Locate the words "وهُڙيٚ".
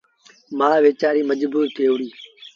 1.89-2.13